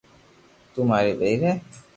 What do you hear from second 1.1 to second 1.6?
ٻير ھي